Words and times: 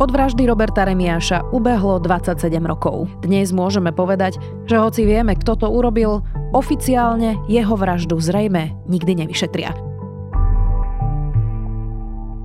Od 0.00 0.08
vraždy 0.08 0.48
Roberta 0.48 0.88
Remiáša 0.88 1.52
ubehlo 1.52 2.00
27 2.00 2.40
rokov. 2.64 3.04
Dnes 3.20 3.52
môžeme 3.52 3.92
povedať, 3.92 4.40
že 4.64 4.80
hoci 4.80 5.04
vieme, 5.04 5.36
kto 5.36 5.60
to 5.60 5.68
urobil, 5.68 6.24
oficiálne 6.56 7.36
jeho 7.52 7.76
vraždu 7.76 8.16
zrejme 8.16 8.72
nikdy 8.88 9.12
nevyšetria. 9.20 9.76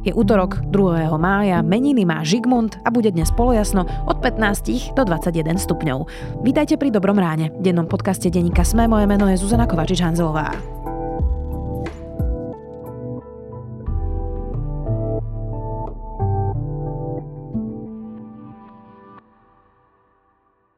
Je 0.03 0.11
útorok 0.11 0.67
2. 0.67 1.07
mája, 1.15 1.63
meniny 1.63 2.03
má 2.03 2.27
Žigmund 2.27 2.75
a 2.83 2.91
bude 2.91 3.15
dnes 3.15 3.31
polojasno 3.31 3.87
od 4.03 4.19
15 4.19 4.91
do 4.91 5.07
21 5.07 5.55
stupňov. 5.55 5.97
Vítajte 6.43 6.75
pri 6.75 6.91
Dobrom 6.91 7.15
ráne. 7.15 7.55
Dennom 7.63 7.87
podcaste 7.87 8.27
Deníka 8.27 8.67
Sme 8.67 8.91
moje 8.91 9.07
meno 9.07 9.31
je 9.31 9.39
Zuzana 9.39 9.63
Kovačič-Hanzelová. 9.63 10.84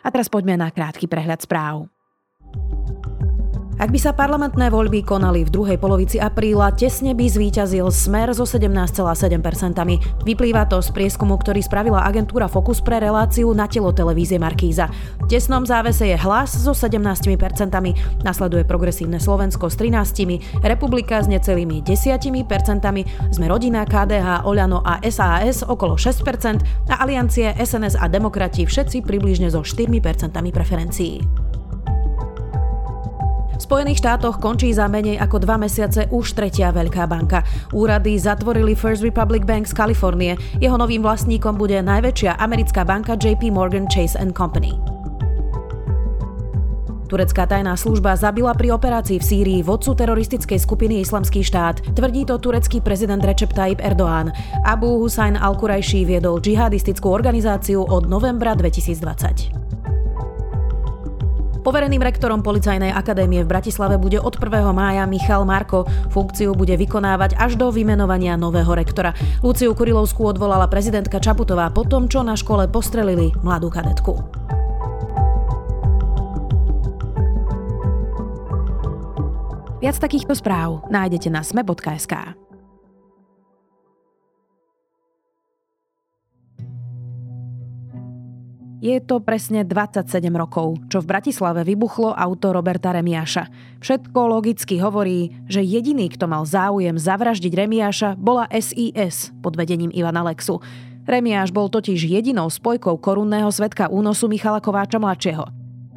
A 0.00 0.08
teraz 0.08 0.32
poďme 0.32 0.56
na 0.56 0.72
krátky 0.72 1.04
prehľad 1.04 1.44
správ. 1.44 1.86
Ak 3.80 3.88
by 3.88 3.96
sa 3.96 4.12
parlamentné 4.12 4.68
voľby 4.68 5.00
konali 5.00 5.40
v 5.40 5.56
druhej 5.56 5.80
polovici 5.80 6.20
apríla, 6.20 6.68
tesne 6.76 7.16
by 7.16 7.24
zvíťazil 7.24 7.88
Smer 7.88 8.28
so 8.36 8.44
17,7%. 8.44 9.40
Vyplýva 10.20 10.68
to 10.68 10.84
z 10.84 10.92
prieskumu, 10.92 11.40
ktorý 11.40 11.64
spravila 11.64 12.04
agentúra 12.04 12.44
Focus 12.44 12.84
pre 12.84 13.00
reláciu 13.00 13.48
na 13.56 13.64
telo 13.64 13.88
televízie 13.88 14.36
Markíza. 14.36 14.92
V 15.24 15.32
tesnom 15.32 15.64
závese 15.64 16.12
je 16.12 16.16
hlas 16.20 16.60
so 16.60 16.76
17%, 16.76 17.24
nasleduje 18.20 18.68
progresívne 18.68 19.16
Slovensko 19.16 19.72
s 19.72 19.80
13%, 19.80 20.60
Republika 20.60 21.16
s 21.16 21.32
necelými 21.32 21.80
10%, 21.80 22.20
sme 23.32 23.46
rodina 23.48 23.88
KDH, 23.88 24.44
Oľano 24.44 24.84
a 24.84 25.00
SAS 25.08 25.64
okolo 25.64 25.96
6% 25.96 26.92
a 26.92 27.00
aliancie 27.00 27.56
SNS 27.56 27.96
a 27.96 28.12
demokrati 28.12 28.68
všetci 28.68 29.00
približne 29.08 29.48
so 29.48 29.64
4% 29.64 30.36
preferencií. 30.52 31.48
Spojených 33.60 34.00
štátoch 34.00 34.40
končí 34.40 34.72
za 34.72 34.88
menej 34.88 35.20
ako 35.20 35.44
dva 35.44 35.60
mesiace 35.60 36.08
už 36.08 36.32
tretia 36.32 36.72
veľká 36.72 37.04
banka. 37.04 37.44
Úrady 37.76 38.16
zatvorili 38.16 38.72
First 38.72 39.04
Republic 39.04 39.44
Bank 39.44 39.68
z 39.68 39.76
Kalifornie. 39.76 40.40
Jeho 40.64 40.80
novým 40.80 41.04
vlastníkom 41.04 41.60
bude 41.60 41.76
najväčšia 41.76 42.40
americká 42.40 42.88
banka 42.88 43.20
JP 43.20 43.52
Morgan 43.52 43.84
Chase 43.92 44.16
Company. 44.32 44.72
Turecká 47.10 47.42
tajná 47.42 47.74
služba 47.74 48.14
zabila 48.14 48.54
pri 48.54 48.70
operácii 48.70 49.18
v 49.18 49.28
Sýrii 49.28 49.60
vodcu 49.66 49.98
teroristickej 49.98 50.62
skupiny 50.62 51.02
Islamský 51.02 51.42
štát. 51.42 51.82
Tvrdí 51.98 52.22
to 52.22 52.38
turecký 52.38 52.78
prezident 52.78 53.20
Recep 53.20 53.50
Tayyip 53.50 53.82
Erdoğan. 53.82 54.30
Abu 54.62 55.02
Hussein 55.02 55.34
al-Qurajši 55.34 56.06
viedol 56.06 56.38
džihadistickú 56.38 57.10
organizáciu 57.10 57.82
od 57.82 58.06
novembra 58.06 58.54
2020. 58.54 59.69
Povereným 61.60 62.00
rektorom 62.00 62.40
Policajnej 62.40 62.88
akadémie 62.88 63.44
v 63.44 63.52
Bratislave 63.52 64.00
bude 64.00 64.16
od 64.16 64.32
1. 64.32 64.72
mája 64.72 65.04
Michal 65.04 65.44
Marko. 65.44 65.84
Funkciu 66.08 66.56
bude 66.56 66.72
vykonávať 66.72 67.36
až 67.36 67.60
do 67.60 67.68
vymenovania 67.68 68.40
nového 68.40 68.72
rektora. 68.72 69.12
Luciu 69.44 69.76
Kurilovskú 69.76 70.24
odvolala 70.24 70.72
prezidentka 70.72 71.20
Čaputová 71.20 71.68
po 71.68 71.84
tom, 71.84 72.08
čo 72.08 72.24
na 72.24 72.32
škole 72.32 72.64
postrelili 72.64 73.28
mladú 73.44 73.68
kadetku. 73.68 74.16
Viac 79.80 79.96
takýchto 79.96 80.36
správ 80.36 80.84
nájdete 80.88 81.28
na 81.32 81.40
sme.sk. 81.40 82.49
Je 88.80 88.96
to 88.96 89.20
presne 89.20 89.60
27 89.60 90.08
rokov, 90.32 90.80
čo 90.88 91.04
v 91.04 91.12
Bratislave 91.12 91.68
vybuchlo 91.68 92.16
auto 92.16 92.48
Roberta 92.48 92.96
Remiáša. 92.96 93.52
Všetko 93.76 94.18
logicky 94.24 94.80
hovorí, 94.80 95.36
že 95.44 95.60
jediný, 95.60 96.08
kto 96.08 96.24
mal 96.24 96.48
záujem 96.48 96.96
zavraždiť 96.96 97.52
Remiáša, 97.52 98.16
bola 98.16 98.48
SIS 98.48 99.36
pod 99.44 99.60
vedením 99.60 99.92
Ivana 99.92 100.24
Lexu. 100.24 100.64
Remiáš 101.04 101.52
bol 101.52 101.68
totiž 101.68 102.08
jedinou 102.08 102.48
spojkou 102.48 102.96
korunného 102.96 103.52
svetka 103.52 103.92
únosu 103.92 104.32
Michala 104.32 104.64
Kováča 104.64 104.96
mladšieho. 104.96 105.44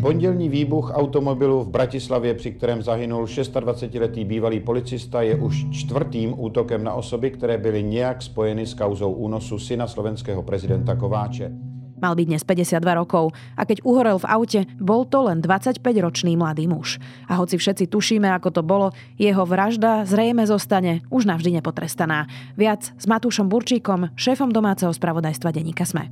Pondělní 0.03 0.49
výbuch 0.51 0.91
automobilu 0.91 1.63
v 1.63 1.69
Bratislavě, 1.69 2.33
při 2.33 2.51
kterém 2.51 2.83
zahynul 2.83 3.25
26-letý 3.25 4.25
bývalý 4.25 4.59
policista, 4.59 5.21
je 5.21 5.35
už 5.39 5.71
čtvrtým 5.71 6.35
útokem 6.35 6.83
na 6.83 6.93
osoby, 6.93 7.31
které 7.31 7.57
byly 7.57 7.83
nějak 7.83 8.21
spojeny 8.21 8.67
s 8.67 8.73
kauzou 8.73 9.11
únosu 9.11 9.59
syna 9.59 9.87
slovenského 9.87 10.43
prezidenta 10.43 10.95
Kováče. 10.95 11.72
Mal 12.03 12.19
byť 12.19 12.27
dnes 12.27 12.43
52 12.43 12.99
rokov 12.99 13.31
a 13.55 13.63
keď 13.63 13.79
uhorel 13.87 14.19
v 14.19 14.27
aute, 14.27 14.59
bol 14.75 15.07
to 15.07 15.23
len 15.23 15.39
25-ročný 15.39 16.35
mladý 16.35 16.67
muž. 16.67 16.99
A 17.31 17.39
hoci 17.39 17.55
všetci 17.55 17.87
tušíme, 17.87 18.27
ako 18.27 18.59
to 18.59 18.59
bolo, 18.59 18.91
jeho 19.15 19.47
vražda 19.47 20.03
zrejme 20.03 20.43
zostane 20.43 20.99
už 21.07 21.23
navždy 21.23 21.63
nepotrestaná. 21.63 22.27
Viac 22.59 22.91
s 22.91 23.05
Matúšom 23.07 23.47
Burčíkom, 23.47 24.11
šéfom 24.19 24.51
domáceho 24.51 24.91
spravodajstva 24.91 25.55
Deníka 25.55 25.87
Sme. 25.87 26.11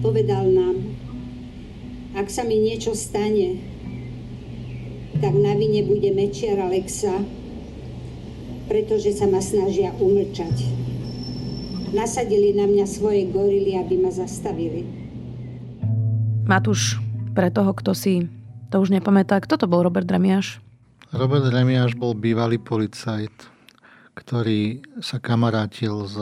Povedal 0.00 0.48
nám, 0.56 0.88
ak 2.16 2.32
sa 2.32 2.40
mi 2.48 2.56
niečo 2.56 2.96
stane, 2.96 3.60
tak 5.20 5.36
na 5.36 5.52
vine 5.52 5.84
bude 5.84 6.16
Mečiar 6.16 6.64
Alexa, 6.64 7.12
pretože 8.72 9.12
sa 9.12 9.28
ma 9.28 9.44
snažia 9.44 9.92
umlčať. 10.00 10.64
Nasadili 11.92 12.56
na 12.56 12.64
mňa 12.64 12.88
svoje 12.88 13.28
gorily, 13.28 13.76
aby 13.76 14.00
ma 14.00 14.08
zastavili. 14.08 14.99
Matúš, 16.50 16.98
pre 17.30 17.46
toho, 17.46 17.70
kto 17.70 17.94
si 17.94 18.26
to 18.74 18.82
už 18.82 18.90
nepamätá, 18.90 19.38
kto 19.38 19.54
to 19.54 19.70
bol 19.70 19.86
Robert 19.86 20.10
Remiáš? 20.10 20.58
Robert 21.14 21.46
Remiáš 21.46 21.94
bol 21.94 22.10
bývalý 22.18 22.58
policajt, 22.58 23.30
ktorý 24.18 24.82
sa 24.98 25.22
kamarátil 25.22 26.10
s 26.10 26.18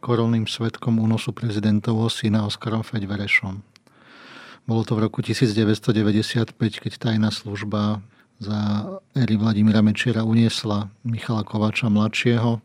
korolným 0.00 0.48
svetkom 0.48 0.96
únosu 0.96 1.36
prezidentovho 1.36 2.08
syna 2.08 2.48
Oskarom 2.48 2.80
Feďverešom. 2.80 3.60
Bolo 4.64 4.80
to 4.80 4.96
v 4.96 5.12
roku 5.12 5.20
1995, 5.20 6.56
keď 6.56 6.92
tajná 6.96 7.28
služba 7.28 8.00
za 8.40 8.88
éry 9.12 9.36
Vladimíra 9.36 9.84
Mečiera 9.84 10.24
uniesla 10.24 10.88
Michala 11.04 11.44
Kovača 11.44 11.92
mladšieho 11.92 12.64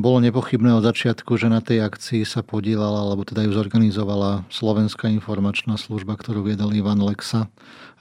bolo 0.00 0.18
nepochybné 0.24 0.72
od 0.72 0.84
začiatku, 0.84 1.36
že 1.36 1.52
na 1.52 1.60
tej 1.60 1.84
akcii 1.84 2.24
sa 2.24 2.40
podielala, 2.40 3.04
alebo 3.04 3.24
teda 3.28 3.44
ju 3.44 3.52
zorganizovala 3.52 4.48
Slovenská 4.48 5.12
informačná 5.12 5.76
služba, 5.76 6.16
ktorú 6.16 6.48
viedol 6.48 6.72
Ivan 6.72 7.04
Lexa. 7.04 7.52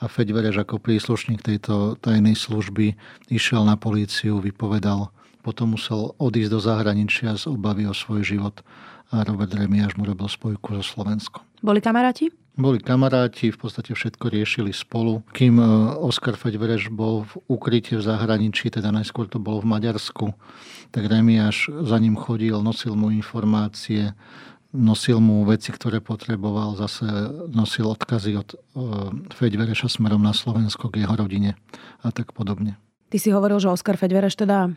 A 0.01 0.09
Feďvereš 0.09 0.63
ako 0.63 0.81
príslušník 0.81 1.43
tejto 1.43 1.99
tajnej 1.99 2.33
služby 2.33 2.95
išiel 3.29 3.67
na 3.67 3.75
políciu, 3.75 4.39
vypovedal. 4.39 5.11
Potom 5.45 5.75
musel 5.75 6.15
odísť 6.17 6.51
do 6.55 6.59
zahraničia 6.63 7.35
z 7.35 7.51
obavy 7.51 7.85
o 7.85 7.93
svoj 7.93 8.25
život 8.25 8.63
a 9.11 9.27
Robert 9.27 9.51
Remiáš 9.51 9.99
mu 9.99 10.07
robil 10.07 10.31
spojku 10.31 10.79
so 10.79 10.83
Slovenskom. 10.85 11.43
Boli 11.59 11.83
kamaráti? 11.83 12.40
Boli 12.51 12.83
kamaráti, 12.83 13.47
v 13.47 13.59
podstate 13.59 13.95
všetko 13.95 14.27
riešili 14.27 14.75
spolu. 14.75 15.23
Kým 15.31 15.55
e, 15.55 15.65
Oskar 16.03 16.35
Feďvereš 16.35 16.91
bol 16.91 17.23
v 17.23 17.31
ukryte 17.47 17.95
v 17.95 18.03
zahraničí, 18.03 18.67
teda 18.67 18.91
najskôr 18.91 19.31
to 19.31 19.39
bolo 19.39 19.63
v 19.63 19.71
Maďarsku, 19.71 20.35
tak 20.91 21.07
Remiáš 21.07 21.71
za 21.71 21.95
ním 21.95 22.19
chodil, 22.19 22.59
nosil 22.59 22.99
mu 22.99 23.07
informácie, 23.07 24.11
nosil 24.75 25.23
mu 25.23 25.47
veci, 25.47 25.71
ktoré 25.71 26.03
potreboval, 26.03 26.75
zase 26.75 27.07
nosil 27.51 27.87
odkazy 27.87 28.35
od 28.35 28.49
e, 28.51 28.55
Feďvereša 29.31 29.87
smerom 29.87 30.19
na 30.19 30.35
Slovensko 30.35 30.91
k 30.91 31.07
jeho 31.07 31.15
rodine 31.15 31.55
a 32.03 32.11
tak 32.11 32.35
podobne. 32.35 32.75
Ty 33.11 33.17
si 33.19 33.31
hovoril, 33.31 33.63
že 33.63 33.71
Oskar 33.71 33.95
Feďvereš 33.95 34.39
teda 34.39 34.71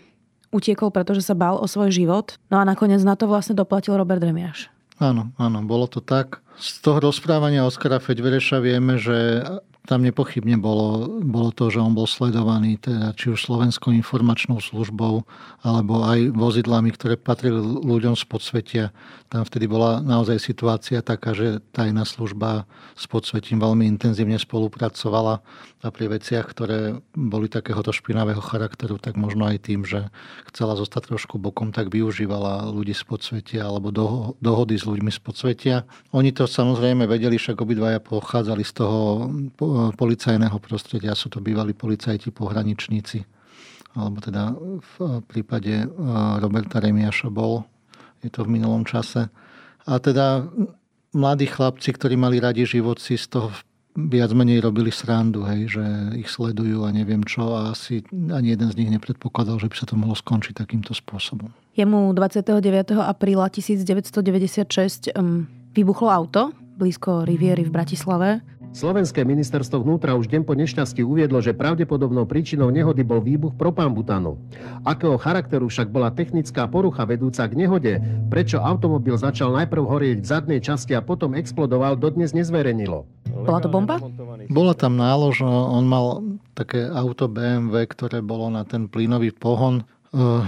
utiekol, 0.55 0.95
pretože 0.95 1.27
sa 1.27 1.35
bál 1.35 1.59
o 1.59 1.67
svoj 1.67 1.91
život, 1.91 2.39
no 2.51 2.63
a 2.63 2.67
nakoniec 2.67 3.03
na 3.03 3.19
to 3.19 3.27
vlastne 3.27 3.59
doplatil 3.59 3.99
Robert 3.99 4.23
Remiáš. 4.23 4.74
Áno, 5.03 5.35
áno, 5.37 5.59
bolo 5.67 5.91
to 5.91 5.99
tak. 5.99 6.45
Z 6.55 6.87
toho 6.87 7.03
rozprávania 7.03 7.67
Oskara 7.67 7.99
Feďvereša 7.99 8.63
vieme, 8.63 8.95
že 8.95 9.43
tam 9.85 10.01
nepochybne 10.01 10.57
bolo, 10.57 11.21
bolo 11.21 11.53
to, 11.53 11.69
že 11.69 11.77
on 11.77 11.93
bol 11.93 12.09
sledovaný 12.09 12.81
teda 12.81 13.13
či 13.21 13.37
už 13.37 13.45
Slovenskou 13.45 13.93
informačnou 13.93 14.57
službou, 14.57 15.29
alebo 15.61 16.09
aj 16.09 16.33
vozidlami, 16.33 16.89
ktoré 16.89 17.21
patrili 17.21 17.61
ľuďom 17.61 18.17
z 18.17 18.25
podsvetia. 18.25 18.85
Tam 19.29 19.45
vtedy 19.45 19.69
bola 19.69 20.01
naozaj 20.01 20.41
situácia 20.41 21.05
taká, 21.05 21.37
že 21.37 21.61
tajná 21.77 22.09
služba 22.09 22.65
s 22.97 23.05
podsvetím 23.05 23.61
veľmi 23.61 23.85
intenzívne 23.85 24.41
spolupracovala 24.41 25.45
a 25.85 25.93
pri 25.93 26.17
veciach, 26.17 26.49
ktoré 26.49 27.05
boli 27.13 27.53
takéhoto 27.53 27.93
špinavého 27.93 28.41
charakteru, 28.41 28.97
tak 28.97 29.21
možno 29.21 29.45
aj 29.53 29.69
tým, 29.69 29.85
že 29.85 30.09
chcela 30.49 30.81
zostať 30.81 31.13
trošku 31.13 31.37
bokom, 31.37 31.77
tak 31.77 31.93
využívala 31.93 32.73
ľudí 32.73 32.97
z 32.97 33.05
podsvetia 33.05 33.69
alebo 33.69 33.93
dohody 34.41 34.81
s 34.81 34.89
ľuďmi 34.89 35.13
z 35.13 35.21
podsvetia. 35.21 35.77
Oni 36.17 36.33
to 36.33 36.49
samozrejme 36.49 37.05
vedeli, 37.05 37.37
však 37.37 37.61
obidvaja 37.61 38.01
pochádzali 38.01 38.65
z 38.65 38.73
toho 38.81 39.29
policajného 39.95 40.59
prostredia. 40.63 41.19
Sú 41.19 41.33
to 41.33 41.43
bývalí 41.43 41.75
policajti, 41.75 42.31
pohraničníci. 42.31 43.25
Alebo 43.95 44.19
teda 44.19 44.51
v 44.81 45.23
prípade 45.31 45.87
Roberta 46.43 46.83
Remiaša 46.83 47.31
bol. 47.31 47.63
Je 48.23 48.31
to 48.31 48.43
v 48.43 48.59
minulom 48.59 48.83
čase. 48.83 49.31
A 49.87 49.93
teda 50.03 50.43
mladí 51.15 51.47
chlapci, 51.47 51.95
ktorí 51.95 52.19
mali 52.19 52.43
radi 52.43 52.67
život, 52.67 52.99
si 52.99 53.15
z 53.15 53.39
toho 53.39 53.49
viac 53.95 54.35
menej 54.35 54.59
robili 54.59 54.91
srandu, 54.91 55.47
hej, 55.47 55.79
že 55.79 55.85
ich 56.19 56.27
sledujú 56.27 56.83
a 56.83 56.91
neviem 56.91 57.23
čo 57.23 57.55
a 57.55 57.71
asi 57.71 58.03
ani 58.11 58.59
jeden 58.59 58.67
z 58.67 58.75
nich 58.75 58.91
nepredpokladal, 58.91 59.63
že 59.63 59.71
by 59.71 59.77
sa 59.79 59.87
to 59.87 59.95
mohlo 59.95 60.19
skončiť 60.19 60.59
takýmto 60.59 60.91
spôsobom. 60.91 61.55
Jemu 61.79 62.11
29. 62.11 62.59
apríla 62.99 63.47
1996 63.55 65.15
um, 65.15 65.47
vybuchlo 65.71 66.11
auto 66.11 66.51
blízko 66.75 67.23
Riviery 67.23 67.63
v 67.63 67.71
Bratislave. 67.71 68.43
Slovenské 68.75 69.23
ministerstvo 69.23 69.87
vnútra 69.87 70.19
už 70.19 70.27
deň 70.27 70.43
po 70.43 70.59
nešťastí 70.59 71.07
uviedlo, 71.07 71.39
že 71.39 71.55
pravdepodobnou 71.55 72.27
príčinou 72.27 72.75
nehody 72.75 73.07
bol 73.07 73.23
výbuch 73.23 73.55
propambutanu. 73.55 74.35
Akého 74.83 75.15
charakteru 75.15 75.71
však 75.71 75.95
bola 75.95 76.11
technická 76.11 76.67
porucha 76.67 77.07
vedúca 77.07 77.47
k 77.47 77.55
nehode, 77.55 78.03
prečo 78.27 78.59
automobil 78.59 79.15
začal 79.15 79.55
najprv 79.55 79.79
horieť 79.79 80.19
v 80.19 80.27
zadnej 80.27 80.59
časti 80.59 80.91
a 80.99 81.07
potom 81.07 81.39
explodoval, 81.39 81.95
dodnes 81.95 82.35
nezverejnilo. 82.35 83.07
Bola 83.47 83.63
to 83.63 83.71
bomba? 83.71 84.03
Bola 84.51 84.75
tam 84.75 84.99
nálož, 84.99 85.47
on 85.47 85.87
mal 85.87 86.27
také 86.59 86.83
auto 86.91 87.31
BMW, 87.31 87.87
ktoré 87.87 88.27
bolo 88.27 88.51
na 88.51 88.67
ten 88.67 88.91
plynový 88.91 89.31
pohon 89.31 89.87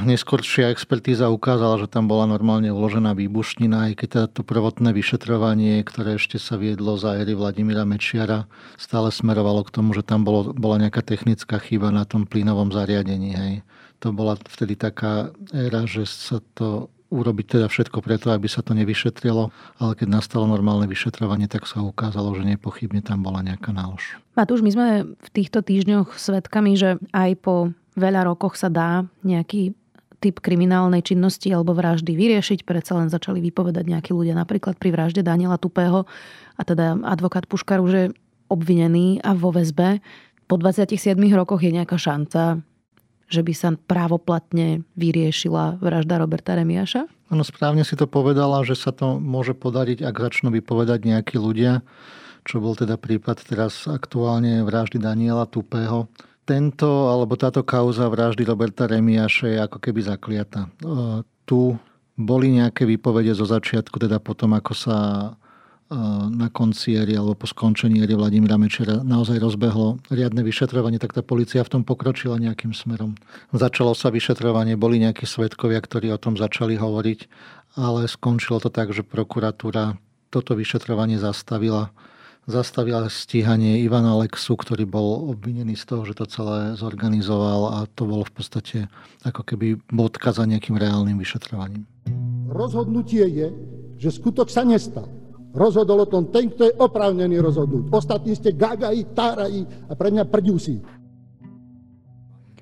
Neskôršia 0.07 0.71
expertíza 0.71 1.27
ukázala, 1.27 1.83
že 1.83 1.91
tam 1.91 2.07
bola 2.07 2.31
normálne 2.31 2.71
uložená 2.71 3.19
výbušnina, 3.19 3.91
aj 3.91 3.93
keď 3.99 4.09
teda 4.09 4.27
to 4.31 4.43
prvotné 4.47 4.95
vyšetrovanie, 4.95 5.83
ktoré 5.83 6.23
ešte 6.23 6.39
sa 6.39 6.55
viedlo 6.55 6.95
za 6.95 7.19
éry 7.19 7.35
Vladimíra 7.35 7.83
Mečiara, 7.83 8.47
stále 8.79 9.11
smerovalo 9.11 9.67
k 9.67 9.75
tomu, 9.75 9.91
že 9.91 10.07
tam 10.07 10.23
bolo, 10.23 10.55
bola 10.55 10.79
nejaká 10.79 11.03
technická 11.03 11.59
chyba 11.59 11.91
na 11.91 12.07
tom 12.07 12.31
plynovom 12.31 12.71
zariadení. 12.71 13.35
Hej. 13.35 13.55
To 14.07 14.15
bola 14.15 14.39
vtedy 14.39 14.79
taká 14.79 15.35
éra, 15.51 15.83
že 15.83 16.07
sa 16.07 16.39
to 16.55 16.87
urobiť 17.11 17.59
teda 17.59 17.67
všetko 17.67 18.03
preto, 18.07 18.31
aby 18.31 18.47
sa 18.47 18.63
to 18.63 18.71
nevyšetrilo, 18.71 19.51
ale 19.83 19.93
keď 19.99 20.11
nastalo 20.11 20.47
normálne 20.47 20.87
vyšetrovanie, 20.87 21.51
tak 21.51 21.67
sa 21.67 21.83
ukázalo, 21.83 22.35
že 22.39 22.47
nepochybne 22.47 23.03
tam 23.03 23.23
bola 23.23 23.43
nejaká 23.43 23.75
nálož. 23.75 24.19
Matúš, 24.39 24.63
my 24.63 24.71
sme 24.71 24.87
v 25.15 25.29
týchto 25.35 25.63
týždňoch 25.63 26.19
svedkami, 26.19 26.79
že 26.79 27.03
aj 27.11 27.31
po 27.43 27.75
veľa 27.97 28.29
rokoch 28.29 28.55
sa 28.61 28.69
dá 28.69 29.09
nejaký 29.25 29.75
typ 30.21 30.41
kriminálnej 30.41 31.05
činnosti 31.05 31.53
alebo 31.53 31.77
vraždy 31.77 32.17
vyriešiť. 32.17 32.65
Predsa 32.65 32.97
len 32.97 33.13
začali 33.13 33.41
vypovedať 33.45 33.85
nejakí 33.85 34.17
ľudia, 34.17 34.33
napríklad 34.37 34.81
pri 34.81 34.93
vražde 34.93 35.21
Daniela 35.21 35.61
Tupého 35.61 36.09
a 36.57 36.63
teda 36.65 36.97
advokát 37.05 37.45
Puškar 37.45 37.85
už 37.85 37.93
je 37.93 38.07
obvinený 38.49 39.21
a 39.21 39.37
vo 39.37 39.53
väzbe. 39.53 40.01
Po 40.47 40.57
27 40.57 41.19
rokoch 41.35 41.61
je 41.61 41.75
nejaká 41.75 41.99
šanca, 41.99 42.63
že 43.27 43.41
by 43.43 43.53
sa 43.53 43.75
právoplatne 43.75 44.87
vyriešila 44.95 45.83
vražda 45.83 46.23
Roberta 46.23 46.55
Remiaša? 46.55 47.11
Áno, 47.27 47.43
správne 47.43 47.83
si 47.83 47.99
to 47.99 48.07
povedala, 48.07 48.63
že 48.63 48.79
sa 48.79 48.95
to 48.95 49.19
môže 49.19 49.59
podariť, 49.59 50.07
ak 50.07 50.15
začnú 50.15 50.55
vypovedať 50.55 51.03
nejakí 51.03 51.35
ľudia, 51.35 51.83
čo 52.47 52.63
bol 52.63 52.79
teda 52.79 52.95
prípad 52.95 53.43
teraz 53.43 53.91
aktuálne 53.91 54.63
vraždy 54.63 55.03
Daniela 55.03 55.51
Tupého 55.51 56.07
tento 56.47 57.11
alebo 57.11 57.35
táto 57.35 57.67
kauza 57.67 58.07
vraždy 58.07 58.47
Roberta 58.47 58.87
Remiaša 58.87 59.47
je 59.51 59.59
ako 59.59 59.79
keby 59.83 60.01
zakliata. 60.07 60.71
Tu 61.43 61.61
boli 62.17 62.47
nejaké 62.57 62.87
výpovede 62.87 63.35
zo 63.35 63.45
začiatku, 63.45 63.99
teda 63.99 64.23
potom, 64.23 64.55
ako 64.55 64.73
sa 64.73 64.99
na 66.31 66.51
konci 66.51 66.99
éry 66.99 67.15
alebo 67.15 67.39
po 67.39 67.47
skončení 67.47 68.03
éry 68.03 68.19
Vladimíra 68.19 68.59
Mečera 68.59 69.07
naozaj 69.07 69.39
rozbehlo 69.39 70.03
riadne 70.11 70.43
vyšetrovanie, 70.43 70.99
tak 70.99 71.15
tá 71.15 71.23
policia 71.23 71.63
v 71.63 71.79
tom 71.79 71.83
pokročila 71.87 72.43
nejakým 72.43 72.75
smerom. 72.75 73.15
Začalo 73.55 73.95
sa 73.95 74.11
vyšetrovanie, 74.11 74.75
boli 74.75 74.99
nejakí 74.99 75.23
svetkovia, 75.23 75.79
ktorí 75.79 76.11
o 76.11 76.19
tom 76.19 76.35
začali 76.35 76.75
hovoriť, 76.75 77.21
ale 77.79 78.11
skončilo 78.11 78.59
to 78.59 78.67
tak, 78.67 78.91
že 78.91 79.07
prokuratúra 79.07 79.95
toto 80.35 80.59
vyšetrovanie 80.59 81.23
zastavila 81.23 81.95
zastavila 82.47 83.11
stíhanie 83.11 83.83
Ivana 83.83 84.15
Lexu, 84.23 84.55
ktorý 84.55 84.87
bol 84.87 85.35
obvinený 85.35 85.75
z 85.75 85.85
toho, 85.91 86.03
že 86.07 86.15
to 86.15 86.31
celé 86.31 86.79
zorganizoval 86.79 87.83
a 87.83 87.91
to 87.91 88.07
bolo 88.07 88.23
v 88.23 88.33
podstate 88.33 88.79
ako 89.27 89.43
keby 89.43 89.83
bodka 89.91 90.31
za 90.31 90.47
nejakým 90.47 90.79
reálnym 90.79 91.19
vyšetrovaním. 91.19 91.83
Rozhodnutie 92.47 93.27
je, 93.27 93.49
že 93.99 94.15
skutok 94.15 94.47
sa 94.47 94.63
nestal. 94.63 95.11
Rozhodol 95.51 96.07
o 96.07 96.09
tom 96.09 96.31
ten, 96.31 96.53
kto 96.53 96.71
je 96.71 96.75
oprávnený 96.79 97.43
rozhodnúť. 97.43 97.91
Ostatní 97.91 98.39
ste 98.39 98.55
gagají, 98.55 99.11
tárají 99.17 99.67
a 99.91 99.93
pre 99.99 100.15
mňa 100.15 100.25
prďusí. 100.31 100.79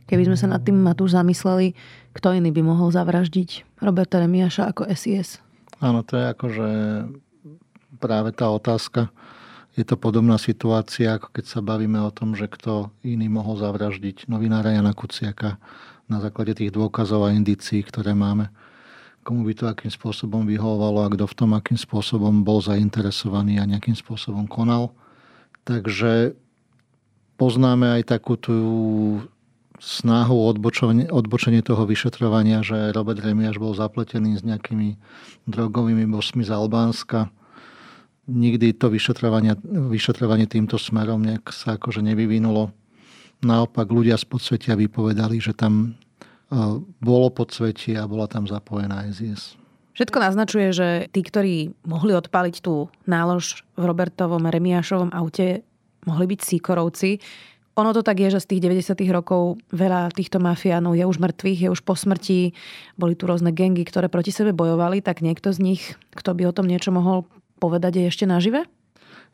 Keby 0.05 0.31
sme 0.31 0.37
sa 0.37 0.49
nad 0.49 0.63
tým 0.65 0.81
Matúš 0.81 1.17
zamysleli, 1.17 1.77
kto 2.17 2.37
iný 2.37 2.55
by 2.55 2.63
mohol 2.63 2.93
zavraždiť 2.93 3.81
Roberta 3.83 4.21
Remiaša 4.23 4.71
ako 4.73 4.89
SIS? 4.95 5.43
Áno, 5.83 6.07
to 6.07 6.17
je 6.17 6.25
akože 6.29 6.69
práve 7.99 8.31
tá 8.33 8.47
otázka 8.53 9.11
je 9.75 9.83
to 9.83 9.99
podobná 9.99 10.39
situácia, 10.39 11.19
ako 11.19 11.35
keď 11.35 11.45
sa 11.51 11.59
bavíme 11.59 11.99
o 11.99 12.15
tom, 12.15 12.39
že 12.39 12.47
kto 12.47 12.95
iný 13.03 13.27
mohol 13.27 13.59
zavraždiť 13.59 14.31
novinára 14.31 14.71
Jana 14.71 14.95
Kuciaka 14.95 15.59
na 16.07 16.23
základe 16.23 16.55
tých 16.55 16.71
dôkazov 16.71 17.27
a 17.27 17.35
indícií, 17.35 17.83
ktoré 17.83 18.15
máme. 18.15 18.55
Komu 19.27 19.43
by 19.43 19.55
to 19.57 19.65
akým 19.67 19.91
spôsobom 19.91 20.47
vyhovovalo 20.47 21.03
a 21.03 21.11
kto 21.11 21.25
v 21.27 21.35
tom 21.35 21.51
akým 21.57 21.81
spôsobom 21.81 22.47
bol 22.47 22.63
zainteresovaný 22.63 23.59
a 23.59 23.67
nejakým 23.67 23.97
spôsobom 23.97 24.47
konal. 24.47 24.95
Takže 25.65 26.37
poznáme 27.41 27.99
aj 27.99 28.03
takú 28.15 28.37
tú 28.39 28.57
snahu 29.81 30.55
odbočenie, 30.55 31.11
odbočenie 31.11 31.65
toho 31.65 31.83
vyšetrovania, 31.89 32.63
že 32.63 32.95
Robert 32.95 33.19
Remiaš 33.19 33.59
bol 33.59 33.75
zapletený 33.75 34.39
s 34.39 34.47
nejakými 34.47 34.95
drogovými 35.51 36.07
bosmi 36.07 36.47
z 36.47 36.55
Albánska 36.55 37.33
nikdy 38.29 38.73
to 38.77 38.89
vyšetrovanie, 38.89 39.57
vyšetrovanie 39.65 40.49
týmto 40.49 40.81
smerom 40.81 41.21
nejak 41.25 41.53
sa 41.53 41.77
akože 41.77 42.01
nevyvinulo. 42.01 42.73
Naopak 43.45 43.89
ľudia 43.91 44.17
z 44.17 44.25
podsvetia 44.25 44.73
vypovedali, 44.79 45.37
že 45.37 45.53
tam 45.53 45.93
e, 45.93 46.81
bolo 47.05 47.29
podsvetie 47.29 48.01
a 48.01 48.09
bola 48.09 48.25
tam 48.25 48.49
zapojená 48.49 49.05
SIS. 49.13 49.61
Všetko 49.95 50.19
naznačuje, 50.19 50.69
že 50.75 50.89
tí, 51.15 51.23
ktorí 51.23 51.71
mohli 51.87 52.19
odpaliť 52.19 52.57
tú 52.65 52.91
nálož 53.07 53.63
v 53.79 53.83
Robertovom 53.87 54.43
Remiášovom 54.43 55.15
aute, 55.15 55.63
mohli 56.03 56.27
byť 56.35 56.41
síkorovci. 56.43 57.23
Ono 57.75 57.91
to 57.91 58.07
tak 58.07 58.23
je, 58.23 58.31
že 58.31 58.43
z 58.43 58.49
tých 58.55 58.63
90. 58.71 59.03
rokov 59.11 59.59
veľa 59.75 60.11
týchto 60.15 60.39
mafiánov 60.39 60.95
je 60.95 61.07
už 61.07 61.19
mŕtvych, 61.19 61.61
je 61.67 61.69
už 61.71 61.83
po 61.83 61.99
smrti. 61.99 62.55
Boli 62.95 63.19
tu 63.19 63.27
rôzne 63.27 63.51
gengy, 63.51 63.83
ktoré 63.83 64.07
proti 64.07 64.31
sebe 64.31 64.55
bojovali, 64.55 65.03
tak 65.03 65.23
niekto 65.23 65.51
z 65.51 65.59
nich, 65.63 65.83
kto 66.15 66.39
by 66.39 66.43
o 66.51 66.55
tom 66.55 66.71
niečo 66.71 66.95
mohol 66.95 67.27
povedať 67.59 68.01
je 68.01 68.05
ešte 68.11 68.25
nažive? 68.27 68.67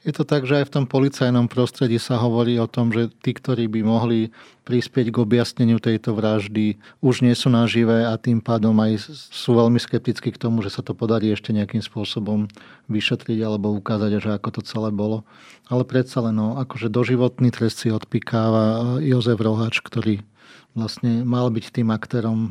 Je 0.00 0.16
to 0.16 0.24
tak, 0.24 0.48
že 0.48 0.64
aj 0.64 0.72
v 0.72 0.74
tom 0.80 0.86
policajnom 0.88 1.44
prostredí 1.44 2.00
sa 2.00 2.16
hovorí 2.16 2.56
o 2.56 2.64
tom, 2.64 2.88
že 2.88 3.12
tí, 3.20 3.36
ktorí 3.36 3.68
by 3.68 3.84
mohli 3.84 4.32
prispieť 4.64 5.12
k 5.12 5.20
objasneniu 5.20 5.76
tejto 5.76 6.16
vraždy, 6.16 6.80
už 7.04 7.20
nie 7.20 7.36
sú 7.36 7.52
nažive 7.52 8.08
a 8.08 8.16
tým 8.16 8.40
pádom 8.40 8.72
aj 8.80 9.12
sú 9.12 9.52
veľmi 9.52 9.76
skeptickí 9.76 10.32
k 10.32 10.40
tomu, 10.40 10.64
že 10.64 10.72
sa 10.72 10.80
to 10.80 10.96
podarí 10.96 11.28
ešte 11.28 11.52
nejakým 11.52 11.84
spôsobom 11.84 12.48
vyšetriť 12.88 13.44
alebo 13.44 13.76
ukázať, 13.76 14.24
že 14.24 14.30
ako 14.32 14.48
to 14.56 14.60
celé 14.64 14.88
bolo. 14.88 15.28
Ale 15.68 15.84
predsa 15.84 16.24
len, 16.24 16.40
no, 16.40 16.56
akože 16.56 16.88
doživotný 16.88 17.52
trest 17.52 17.84
si 17.84 17.92
odpikáva 17.92 18.96
Jozef 19.04 19.36
Rohač, 19.36 19.84
ktorý 19.84 20.24
vlastne 20.74 21.26
mal 21.26 21.50
byť 21.50 21.64
tým 21.74 21.88
aktérom 21.90 22.38
e, 22.40 22.50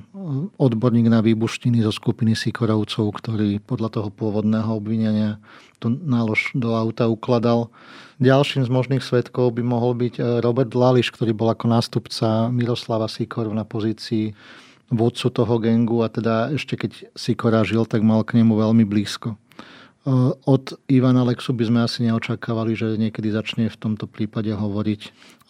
odborník 0.60 1.08
na 1.08 1.24
výbuštiny 1.24 1.80
zo 1.84 1.92
skupiny 1.96 2.36
Sikorovcov, 2.36 3.16
ktorý 3.16 3.64
podľa 3.64 3.90
toho 4.00 4.10
pôvodného 4.12 4.70
obvinenia 4.76 5.40
tú 5.80 5.90
nálož 5.90 6.52
do 6.52 6.76
auta 6.76 7.08
ukladal. 7.08 7.72
Ďalším 8.20 8.68
z 8.68 8.72
možných 8.72 9.04
svetkov 9.04 9.56
by 9.56 9.64
mohol 9.64 9.96
byť 9.96 10.14
e, 10.20 10.22
Robert 10.44 10.76
Lališ, 10.76 11.16
ktorý 11.16 11.32
bol 11.32 11.50
ako 11.52 11.72
nástupca 11.72 12.52
Miroslava 12.52 13.08
Sikoru 13.08 13.56
na 13.56 13.64
pozícii 13.64 14.36
vodcu 14.92 15.28
toho 15.30 15.56
gengu 15.62 16.02
a 16.02 16.10
teda 16.10 16.50
ešte 16.52 16.76
keď 16.76 16.92
Sikora 17.14 17.62
žil, 17.62 17.86
tak 17.86 18.02
mal 18.02 18.26
k 18.26 18.42
nemu 18.42 18.58
veľmi 18.58 18.84
blízko. 18.84 19.38
Od 20.46 20.64
Ivana 20.90 21.22
Lexu 21.22 21.54
by 21.54 21.64
sme 21.70 21.80
asi 21.86 22.06
neočakávali, 22.10 22.74
že 22.74 22.98
niekedy 22.98 23.30
začne 23.30 23.70
v 23.70 23.78
tomto 23.78 24.10
prípade 24.10 24.50
hovoriť 24.50 25.02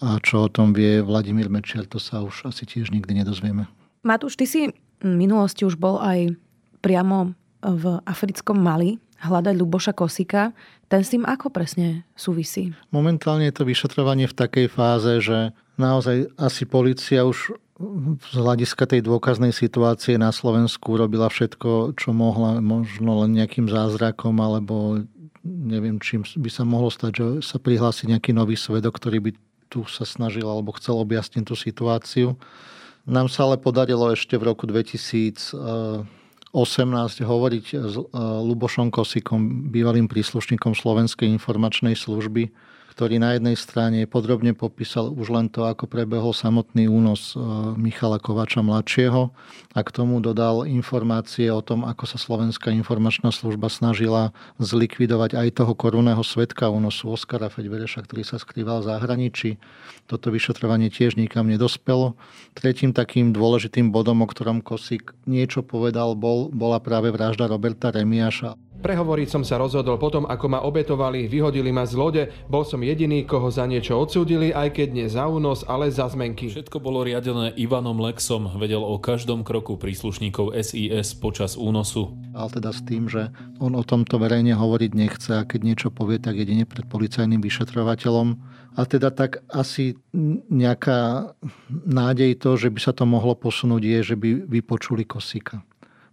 a 0.04 0.20
čo 0.20 0.48
o 0.48 0.50
tom 0.52 0.76
vie 0.76 1.00
Vladimír 1.04 1.48
Mečiar, 1.48 1.88
to 1.88 2.00
sa 2.00 2.24
už 2.24 2.48
asi 2.48 2.68
tiež 2.68 2.92
nikdy 2.92 3.24
nedozvieme. 3.24 3.68
Matúš, 4.04 4.40
ty 4.40 4.46
si 4.48 4.72
v 5.00 5.12
minulosti 5.12 5.64
už 5.68 5.76
bol 5.76 6.00
aj 6.00 6.36
priamo 6.80 7.36
v 7.60 8.00
africkom 8.08 8.60
Mali 8.60 9.00
hľadať 9.20 9.56
Luboša 9.60 9.92
Kosika. 9.92 10.56
Ten 10.88 11.04
s 11.04 11.12
tým 11.12 11.28
ako 11.28 11.52
presne 11.52 12.08
súvisí? 12.16 12.72
Momentálne 12.90 13.52
je 13.52 13.56
to 13.60 13.68
vyšetrovanie 13.68 14.32
v 14.32 14.38
takej 14.38 14.68
fáze, 14.72 15.20
že 15.20 15.52
naozaj 15.76 16.32
asi 16.40 16.64
policia 16.64 17.28
už 17.28 17.56
z 18.20 18.36
hľadiska 18.36 18.84
tej 18.92 19.08
dôkaznej 19.08 19.56
situácie 19.56 20.20
na 20.20 20.36
Slovensku 20.36 21.00
robila 21.00 21.32
všetko, 21.32 21.96
čo 21.96 22.12
mohla, 22.12 22.60
možno 22.60 23.24
len 23.24 23.40
nejakým 23.40 23.72
zázrakom, 23.72 24.36
alebo 24.44 25.00
neviem, 25.48 25.96
čím 26.04 26.28
by 26.28 26.50
sa 26.52 26.68
mohlo 26.68 26.92
stať, 26.92 27.12
že 27.16 27.28
sa 27.40 27.56
prihlási 27.56 28.12
nejaký 28.12 28.36
nový 28.36 28.60
svedok, 28.60 29.00
ktorý 29.00 29.20
by 29.24 29.32
tu 29.72 29.88
sa 29.88 30.04
snažil 30.04 30.44
alebo 30.44 30.76
chcel 30.76 31.00
objasniť 31.00 31.44
tú 31.48 31.56
situáciu. 31.56 32.36
Nám 33.08 33.32
sa 33.32 33.48
ale 33.48 33.56
podarilo 33.56 34.12
ešte 34.12 34.36
v 34.36 34.52
roku 34.52 34.68
2018 34.68 36.04
hovoriť 37.24 37.66
s 37.80 37.96
eh, 37.96 38.04
Lubošom 38.20 38.92
Kosikom, 38.92 39.72
bývalým 39.72 40.12
príslušníkom 40.12 40.76
Slovenskej 40.76 41.32
informačnej 41.32 41.96
služby, 41.96 42.52
ktorý 43.00 43.16
na 43.16 43.40
jednej 43.40 43.56
strane 43.56 44.04
podrobne 44.12 44.52
popísal 44.52 45.16
už 45.16 45.32
len 45.32 45.48
to, 45.48 45.64
ako 45.64 45.88
prebehol 45.88 46.36
samotný 46.36 46.92
únos 46.92 47.32
e, 47.32 47.40
Michala 47.80 48.20
Kovača 48.20 48.60
mladšieho 48.60 49.32
a 49.72 49.80
k 49.80 49.90
tomu 49.96 50.20
dodal 50.20 50.68
informácie 50.68 51.48
o 51.48 51.64
tom, 51.64 51.88
ako 51.88 52.04
sa 52.04 52.20
Slovenská 52.20 52.76
informačná 52.76 53.32
služba 53.32 53.72
snažila 53.72 54.36
zlikvidovať 54.60 55.32
aj 55.32 55.64
toho 55.64 55.80
korunného 55.80 56.20
svetka 56.28 56.68
únosu 56.68 57.08
Oskara 57.08 57.48
Feďvereša, 57.48 58.04
ktorý 58.04 58.28
sa 58.28 58.36
skrýval 58.36 58.84
v 58.84 58.92
zahraničí. 58.92 59.50
Toto 60.04 60.28
vyšetrovanie 60.28 60.92
tiež 60.92 61.16
nikam 61.16 61.48
nedospelo. 61.48 62.20
Tretím 62.52 62.92
takým 62.92 63.32
dôležitým 63.32 63.96
bodom, 63.96 64.20
o 64.20 64.28
ktorom 64.28 64.60
Kosík 64.60 65.16
niečo 65.24 65.64
povedal, 65.64 66.20
bol, 66.20 66.52
bola 66.52 66.84
práve 66.84 67.16
vražda 67.16 67.48
Roberta 67.48 67.96
Remiaša. 67.96 68.60
Prehovoriť 68.80 69.28
som 69.28 69.44
sa 69.44 69.60
rozhodol 69.60 70.00
potom, 70.00 70.24
ako 70.24 70.46
ma 70.48 70.64
obetovali, 70.64 71.28
vyhodili 71.28 71.68
ma 71.76 71.84
z 71.84 71.94
lode, 72.00 72.24
bol 72.48 72.64
som 72.64 72.80
jediný, 72.80 73.28
koho 73.28 73.52
za 73.52 73.68
niečo 73.68 74.00
odsúdili, 74.00 74.56
aj 74.56 74.72
keď 74.72 74.88
nie 74.96 75.08
za 75.12 75.28
únos, 75.28 75.68
ale 75.68 75.92
za 75.92 76.08
zmenky. 76.08 76.48
Všetko 76.48 76.80
bolo 76.80 77.04
riadené 77.04 77.52
Ivanom 77.60 78.00
Lexom, 78.00 78.56
vedel 78.56 78.80
o 78.80 78.96
každom 78.96 79.44
kroku 79.44 79.76
príslušníkov 79.76 80.56
SIS 80.56 81.12
počas 81.20 81.60
únosu. 81.60 82.16
Ale 82.32 82.48
teda 82.56 82.72
s 82.72 82.80
tým, 82.88 83.12
že 83.12 83.36
on 83.60 83.76
o 83.76 83.84
tomto 83.84 84.16
verejne 84.16 84.56
hovoriť 84.56 84.92
nechce 84.96 85.32
a 85.36 85.44
keď 85.44 85.60
niečo 85.60 85.90
povie, 85.92 86.16
tak 86.16 86.40
jedine 86.40 86.64
pred 86.64 86.88
policajným 86.88 87.44
vyšetrovateľom. 87.44 88.28
A 88.80 88.88
teda 88.88 89.12
tak 89.12 89.44
asi 89.52 90.00
nejaká 90.48 91.36
nádej 91.84 92.40
to, 92.40 92.56
že 92.56 92.72
by 92.72 92.80
sa 92.80 92.96
to 92.96 93.04
mohlo 93.04 93.36
posunúť, 93.36 93.84
je, 93.84 94.00
že 94.14 94.16
by 94.16 94.48
vypočuli 94.48 95.04
Kosika. 95.04 95.68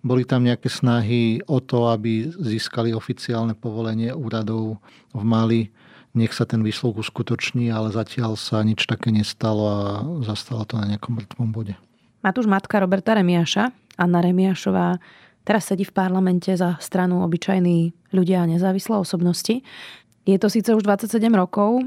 Boli 0.07 0.23
tam 0.23 0.47
nejaké 0.47 0.71
snahy 0.71 1.43
o 1.51 1.59
to, 1.59 1.91
aby 1.91 2.31
získali 2.31 2.95
oficiálne 2.95 3.59
povolenie 3.59 4.15
úradov 4.15 4.79
v 5.11 5.23
Mali. 5.27 5.75
Nech 6.15 6.31
sa 6.31 6.47
ten 6.47 6.63
výsluh 6.63 6.95
uskutoční, 6.95 7.75
ale 7.75 7.91
zatiaľ 7.91 8.39
sa 8.39 8.63
nič 8.63 8.87
také 8.87 9.11
nestalo 9.11 9.63
a 9.67 9.83
zastalo 10.23 10.63
to 10.63 10.79
na 10.79 10.95
nejakom 10.95 11.19
mŕtvom 11.19 11.51
bode. 11.51 11.75
Matúš 12.23 12.47
matka 12.47 12.79
Roberta 12.79 13.19
Remiaša, 13.19 13.75
Anna 13.99 14.23
Remiašová, 14.23 15.03
teraz 15.43 15.67
sedí 15.67 15.83
v 15.83 15.91
parlamente 15.91 16.55
za 16.55 16.79
stranu 16.79 17.27
obyčajní 17.27 18.11
ľudia 18.15 18.47
a 18.47 18.51
nezávislé 18.51 18.95
osobnosti. 18.95 19.59
Je 20.23 20.39
to 20.39 20.47
síce 20.47 20.71
už 20.71 20.87
27 20.87 21.19
rokov. 21.35 21.83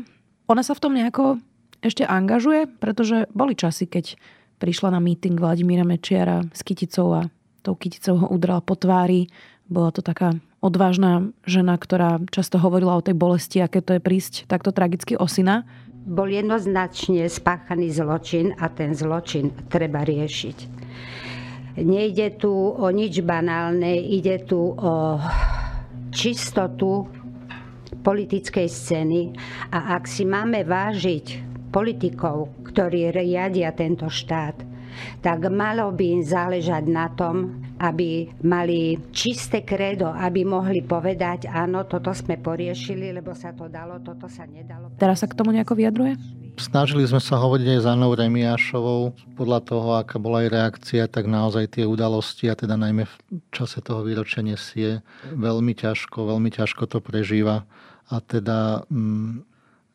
Ona 0.51 0.63
sa 0.63 0.75
v 0.75 0.83
tom 0.83 0.91
nejako 0.91 1.39
ešte 1.79 2.03
angažuje, 2.03 2.67
pretože 2.67 3.31
boli 3.31 3.55
časy, 3.55 3.87
keď 3.87 4.19
prišla 4.59 4.91
na 4.91 4.99
meeting 4.99 5.39
Vladimíra 5.39 5.87
Mečiara 5.87 6.43
s 6.51 6.63
Kyticou 6.67 7.15
a 7.15 7.21
tou 7.61 7.75
kyticou 7.75 8.15
ho 8.19 8.27
udrela 8.31 8.63
po 8.63 8.75
tvári. 8.75 9.29
Bola 9.69 9.93
to 9.93 10.01
taká 10.01 10.33
odvážna 10.59 11.31
žena, 11.47 11.79
ktorá 11.79 12.19
často 12.33 12.59
hovorila 12.59 12.99
o 12.99 13.05
tej 13.05 13.15
bolesti, 13.15 13.63
aké 13.63 13.79
to 13.79 13.95
je 13.95 14.01
prísť 14.03 14.49
takto 14.49 14.75
tragicky 14.75 15.15
o 15.15 15.27
syna. 15.29 15.63
Bol 16.09 16.33
jednoznačne 16.33 17.27
spáchaný 17.29 17.93
zločin 17.93 18.55
a 18.57 18.71
ten 18.71 18.97
zločin 18.97 19.53
treba 19.69 20.01
riešiť. 20.01 20.57
Nejde 21.79 22.41
tu 22.41 22.51
o 22.75 22.87
nič 22.91 23.23
banálne, 23.23 24.03
ide 24.03 24.41
tu 24.43 24.73
o 24.73 25.21
čistotu 26.09 27.07
politickej 28.01 28.67
scény 28.67 29.21
a 29.69 29.95
ak 29.95 30.09
si 30.09 30.25
máme 30.25 30.65
vážiť 30.65 31.25
politikov, 31.69 32.51
ktorí 32.65 33.13
riadia 33.13 33.69
tento 33.71 34.09
štát, 34.09 34.68
tak 35.19 35.49
malo 35.51 35.91
by 35.91 36.05
im 36.19 36.23
záležať 36.23 36.83
na 36.87 37.11
tom, 37.13 37.59
aby 37.79 38.27
mali 38.43 38.99
čisté 39.15 39.63
kredo, 39.63 40.11
aby 40.11 40.43
mohli 40.43 40.83
povedať, 40.83 41.47
áno, 41.47 41.87
toto 41.87 42.11
sme 42.11 42.35
poriešili, 42.35 43.15
lebo 43.15 43.31
sa 43.31 43.55
to 43.55 43.71
dalo, 43.71 44.03
toto 44.03 44.27
sa 44.27 44.43
nedalo. 44.43 44.91
Teraz 44.99 45.23
sa 45.23 45.27
k 45.31 45.37
tomu 45.37 45.55
nejako 45.55 45.79
vyjadruje? 45.79 46.19
Snažili 46.59 47.07
sme 47.07 47.23
sa 47.23 47.39
hovoriť 47.39 47.67
aj 47.71 47.79
s 47.79 47.87
Anou 47.87 48.11
Remiášovou. 48.11 49.15
Podľa 49.39 49.59
toho, 49.63 49.87
aká 49.95 50.19
bola 50.19 50.43
aj 50.43 50.49
reakcia, 50.51 51.07
tak 51.07 51.31
naozaj 51.31 51.79
tie 51.79 51.87
udalosti, 51.87 52.51
a 52.51 52.55
teda 52.59 52.75
najmä 52.75 53.07
v 53.07 53.15
čase 53.55 53.79
toho 53.79 54.03
výročia 54.03 54.43
nesie, 54.43 54.99
veľmi 55.31 55.71
ťažko, 55.71 56.27
veľmi 56.35 56.51
ťažko 56.51 56.83
to 56.91 56.99
prežíva. 56.99 57.63
A 58.11 58.19
teda 58.19 58.83
mm, 58.91 59.48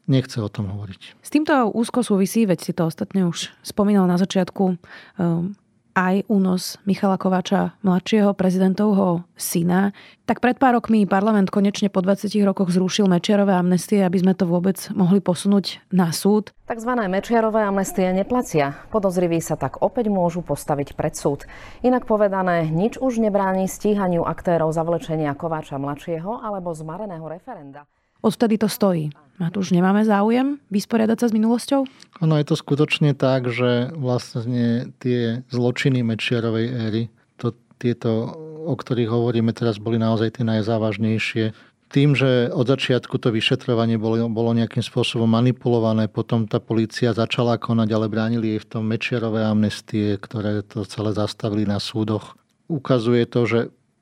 nechce 0.07 0.41
o 0.41 0.49
tom 0.49 0.73
hovoriť. 0.73 1.21
S 1.21 1.29
týmto 1.33 1.71
úzko 1.73 2.05
súvisí, 2.05 2.45
veď 2.45 2.59
si 2.61 2.73
to 2.77 2.89
ostatne 2.89 3.29
už 3.29 3.53
spomínal 3.65 4.05
na 4.05 4.21
začiatku, 4.21 4.77
um, 5.21 5.57
aj 5.95 6.27
únos 6.27 6.77
Michala 6.85 7.15
Kováča, 7.15 7.79
mladšieho 7.87 8.35
prezidentovho 8.35 9.23
syna. 9.39 9.95
Tak 10.27 10.43
pred 10.43 10.59
pár 10.59 10.77
rokmi 10.83 11.07
parlament 11.07 11.55
konečne 11.55 11.87
po 11.87 12.03
20 12.03 12.35
rokoch 12.43 12.75
zrušil 12.75 13.07
Mečiarové 13.07 13.55
amnestie, 13.55 14.03
aby 14.03 14.19
sme 14.19 14.35
to 14.35 14.45
vôbec 14.45 14.77
mohli 14.91 15.23
posunúť 15.23 15.87
na 15.95 16.11
súd. 16.11 16.51
Takzvané 16.67 17.07
Mečiarové 17.07 17.63
amnestie 17.63 18.11
neplatia. 18.11 18.75
Podozriví 18.91 19.39
sa 19.39 19.55
tak 19.55 19.81
opäť 19.81 20.11
môžu 20.11 20.43
postaviť 20.43 20.99
pred 20.99 21.15
súd. 21.15 21.47
Inak 21.87 22.11
povedané, 22.11 22.67
nič 22.67 22.99
už 22.99 23.23
nebráni 23.23 23.71
stíhaniu 23.71 24.27
aktérov 24.27 24.75
zavlečenia 24.75 25.31
Kováča 25.39 25.79
mladšieho 25.79 26.43
alebo 26.43 26.75
zmareného 26.75 27.25
referenda. 27.31 27.87
Odvtedy 28.19 28.59
to 28.59 28.67
stojí. 28.67 29.15
A 29.43 29.51
tu 29.51 29.67
už 29.67 29.75
nemáme 29.75 30.07
záujem 30.07 30.63
vysporiadať 30.71 31.19
sa 31.19 31.27
s 31.27 31.35
minulosťou? 31.35 31.81
Ono 32.23 32.35
je 32.39 32.47
to 32.47 32.55
skutočne 32.55 33.19
tak, 33.19 33.51
že 33.51 33.91
vlastne 33.99 34.95
tie 35.03 35.43
zločiny 35.51 36.07
Mečiarovej 36.07 36.67
éry, 36.71 37.03
to, 37.35 37.51
tieto, 37.83 38.31
o 38.63 38.75
ktorých 38.79 39.11
hovoríme 39.11 39.51
teraz, 39.51 39.83
boli 39.83 39.99
naozaj 39.99 40.39
tie 40.39 40.45
najzávažnejšie. 40.47 41.51
Tým, 41.91 42.15
že 42.15 42.51
od 42.51 42.67
začiatku 42.67 43.19
to 43.23 43.35
vyšetrovanie 43.35 43.99
bolo, 43.99 44.27
bolo 44.31 44.51
nejakým 44.55 44.83
spôsobom 44.83 45.27
manipulované, 45.31 46.07
potom 46.11 46.47
tá 46.47 46.63
policia 46.63 47.15
začala 47.15 47.59
konať, 47.59 47.89
ale 47.91 48.07
bránili 48.11 48.55
jej 48.55 48.61
v 48.63 48.71
tom 48.71 48.83
Mečiarové 48.87 49.47
amnestie, 49.47 50.15
ktoré 50.19 50.63
to 50.63 50.87
celé 50.87 51.11
zastavili 51.15 51.67
na 51.67 51.83
súdoch. 51.83 52.39
Ukazuje 52.71 53.27
to, 53.27 53.47
že 53.47 53.61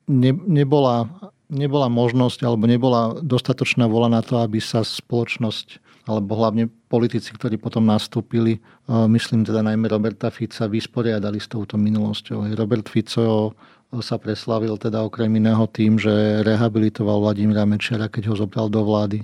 ne, 0.08 0.32
nebola 0.32 1.08
nebola 1.52 1.92
možnosť 1.92 2.48
alebo 2.48 2.64
nebola 2.64 3.20
dostatočná 3.20 3.84
vola 3.84 4.08
na 4.08 4.24
to, 4.24 4.40
aby 4.40 4.56
sa 4.56 4.80
spoločnosť 4.80 5.92
alebo 6.08 6.34
hlavne 6.34 6.66
politici, 6.90 7.30
ktorí 7.30 7.62
potom 7.62 7.86
nastúpili, 7.86 8.58
myslím 8.90 9.46
teda 9.46 9.62
najmä 9.62 9.86
Roberta 9.86 10.34
Fica, 10.34 10.66
vysporiadali 10.66 11.38
s 11.38 11.46
touto 11.46 11.78
minulosťou. 11.78 12.50
Robert 12.58 12.90
Fico 12.90 13.54
sa 14.02 14.16
preslavil 14.18 14.74
teda 14.82 15.04
okrem 15.04 15.30
iného 15.36 15.62
tým, 15.70 16.00
že 16.00 16.42
rehabilitoval 16.42 17.22
Vladimíra 17.22 17.62
Mečera, 17.68 18.10
keď 18.10 18.32
ho 18.32 18.40
zobral 18.40 18.66
do 18.66 18.82
vlády 18.82 19.22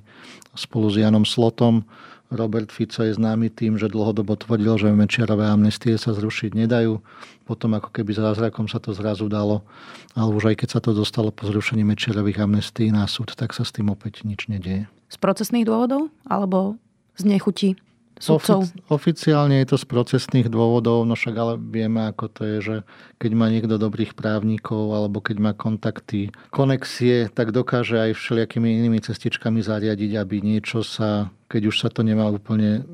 spolu 0.55 0.87
s 0.93 1.03
Janom 1.03 1.27
Slotom. 1.27 1.83
Robert 2.29 2.69
Fico 2.69 3.01
je 3.01 3.17
známy 3.17 3.49
tým, 3.49 3.81
že 3.81 3.89
dlhodobo 3.89 4.37
tvrdil, 4.37 4.77
že 4.77 4.93
Mečiarové 4.93 5.49
amnestie 5.49 5.97
sa 5.97 6.13
zrušiť 6.13 6.53
nedajú. 6.53 7.01
Potom 7.49 7.73
ako 7.73 7.89
keby 7.89 8.13
zázrakom 8.13 8.69
sa 8.69 8.77
to 8.77 8.93
zrazu 8.93 9.33
dalo. 9.33 9.65
Ale 10.13 10.37
už 10.37 10.53
aj 10.53 10.57
keď 10.61 10.69
sa 10.77 10.81
to 10.85 10.93
dostalo 10.93 11.33
po 11.33 11.49
zrušení 11.49 11.81
Mečiarových 11.89 12.45
amnestií 12.45 12.93
na 12.93 13.09
súd, 13.09 13.33
tak 13.33 13.57
sa 13.57 13.65
s 13.65 13.73
tým 13.73 13.89
opäť 13.89 14.29
nič 14.29 14.53
nedieje. 14.53 14.85
Z 15.09 15.17
procesných 15.17 15.65
dôvodov? 15.65 16.13
Alebo 16.29 16.77
z 17.17 17.25
nechutí? 17.25 17.81
sudcov? 18.19 18.67
Ofici- 18.67 18.83
oficiálne 18.91 19.63
je 19.63 19.67
to 19.75 19.77
z 19.79 19.87
procesných 19.87 20.49
dôvodov, 20.51 21.07
no 21.07 21.15
však 21.15 21.35
ale 21.39 21.55
vieme, 21.57 22.11
ako 22.11 22.25
to 22.29 22.41
je, 22.45 22.57
že 22.61 22.77
keď 23.23 23.31
má 23.39 23.47
niekto 23.49 23.79
dobrých 23.79 24.19
právnikov 24.19 24.93
alebo 24.93 25.23
keď 25.23 25.37
má 25.39 25.53
kontakty, 25.55 26.35
konexie, 26.51 27.31
tak 27.31 27.55
dokáže 27.55 27.97
aj 28.11 28.19
všelijakými 28.19 28.69
inými 28.85 28.99
cestičkami 29.01 29.63
zariadiť, 29.63 30.19
aby 30.19 30.43
niečo 30.43 30.83
sa, 30.83 31.31
keď 31.49 31.63
už 31.73 31.77
sa 31.81 31.89
to 31.89 32.05
nemá 32.05 32.29
úplne 32.29 32.85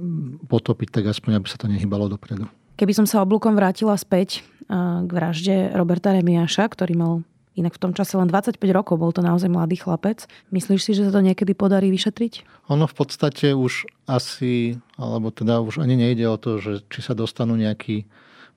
potopiť, 0.46 0.88
tak 1.02 1.04
aspoň 1.10 1.42
aby 1.42 1.48
sa 1.50 1.58
to 1.58 1.66
nehybalo 1.66 2.06
dopredu. 2.06 2.46
Keby 2.78 2.94
som 2.94 3.06
sa 3.06 3.22
oblúkom 3.22 3.54
vrátila 3.54 3.94
späť 3.98 4.46
k 4.70 5.10
vražde 5.10 5.74
Roberta 5.74 6.14
Remiaša, 6.14 6.66
ktorý 6.70 6.94
mal 6.96 7.12
Inak 7.54 7.78
v 7.78 7.82
tom 7.86 7.92
čase 7.94 8.18
len 8.18 8.26
25 8.26 8.58
rokov, 8.74 8.98
bol 8.98 9.14
to 9.14 9.22
naozaj 9.22 9.46
mladý 9.46 9.78
chlapec. 9.78 10.26
Myslíš 10.50 10.80
si, 10.82 10.90
že 10.90 11.06
sa 11.06 11.14
to 11.14 11.22
niekedy 11.22 11.54
podarí 11.54 11.86
vyšetriť? 11.94 12.66
Ono 12.66 12.90
v 12.90 12.94
podstate 12.98 13.54
už 13.54 13.86
asi, 14.10 14.82
alebo 14.98 15.30
teda 15.30 15.62
už 15.62 15.78
ani 15.78 15.94
nejde 15.94 16.26
o 16.26 16.34
to, 16.34 16.58
že 16.58 16.82
či 16.90 16.98
sa 16.98 17.14
dostanú 17.14 17.54
nejakí 17.54 18.10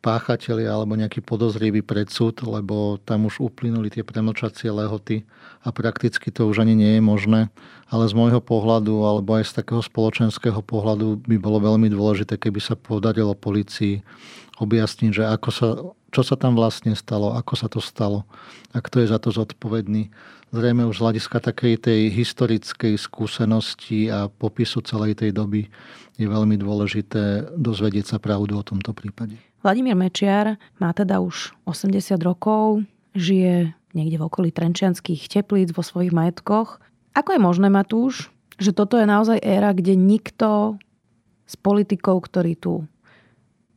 páchatelia 0.08 0.72
alebo 0.72 0.96
nejaký 0.96 1.20
podozrivý 1.20 1.84
predsud, 1.84 2.40
lebo 2.48 2.96
tam 3.04 3.28
už 3.28 3.44
uplynuli 3.44 3.92
tie 3.92 4.08
premlčacie 4.08 4.72
lehoty 4.72 5.28
a 5.68 5.76
prakticky 5.76 6.32
to 6.32 6.48
už 6.48 6.64
ani 6.64 6.80
nie 6.80 6.96
je 6.96 7.04
možné. 7.04 7.52
Ale 7.92 8.08
z 8.08 8.16
môjho 8.16 8.40
pohľadu 8.40 9.04
alebo 9.04 9.36
aj 9.36 9.52
z 9.52 9.60
takého 9.60 9.84
spoločenského 9.84 10.64
pohľadu 10.64 11.28
by 11.28 11.36
bolo 11.36 11.60
veľmi 11.60 11.92
dôležité, 11.92 12.40
keby 12.40 12.64
sa 12.64 12.80
podarilo 12.80 13.36
policii 13.36 14.00
objasniť, 14.64 15.12
že 15.12 15.24
ako 15.28 15.50
sa, 15.52 15.68
čo 16.16 16.22
sa 16.24 16.40
tam 16.40 16.56
vlastne 16.56 16.96
stalo, 16.96 17.36
ako 17.36 17.54
sa 17.60 17.68
to 17.68 17.84
stalo 17.84 18.24
a 18.72 18.80
kto 18.80 19.04
je 19.04 19.12
za 19.12 19.20
to 19.20 19.36
zodpovedný. 19.36 20.08
Zrejme 20.56 20.88
už 20.88 20.96
z 20.96 21.04
hľadiska 21.04 21.44
takej 21.44 21.84
tej 21.84 22.02
historickej 22.16 22.96
skúsenosti 22.96 24.08
a 24.08 24.32
popisu 24.32 24.80
celej 24.88 25.20
tej 25.20 25.36
doby 25.36 25.68
je 26.16 26.24
veľmi 26.24 26.56
dôležité 26.56 27.52
dozvedieť 27.60 28.16
sa 28.16 28.18
pravdu 28.24 28.56
o 28.56 28.64
tomto 28.64 28.96
prípade. 28.96 29.36
Vladimír 29.68 30.00
Mečiar 30.00 30.56
má 30.80 30.96
teda 30.96 31.20
už 31.20 31.52
80 31.68 32.16
rokov, 32.24 32.88
žije 33.12 33.76
niekde 33.92 34.16
v 34.16 34.24
okolí 34.24 34.56
Trenčianských 34.56 35.28
teplíc 35.28 35.76
vo 35.76 35.84
svojich 35.84 36.16
majetkoch. 36.16 36.80
Ako 37.12 37.36
je 37.36 37.42
možné, 37.44 37.68
Matúš, 37.68 38.32
že 38.56 38.72
toto 38.72 38.96
je 38.96 39.04
naozaj 39.04 39.44
éra, 39.44 39.76
kde 39.76 40.00
nikto 40.00 40.80
z 41.44 41.56
politikov, 41.60 42.32
ktorí 42.32 42.56
tu 42.56 42.88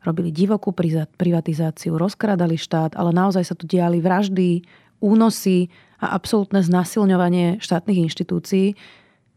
robili 0.07 0.31
divokú 0.31 0.71
privatizáciu, 1.19 1.99
rozkradali 1.99 2.55
štát, 2.55 2.95
ale 2.95 3.11
naozaj 3.11 3.51
sa 3.51 3.59
tu 3.59 3.67
diali 3.67 3.99
vraždy, 3.99 4.63
únosy 5.03 5.75
a 5.99 6.15
absolútne 6.15 6.63
znasilňovanie 6.63 7.59
štátnych 7.59 7.99
inštitúcií, 8.07 8.79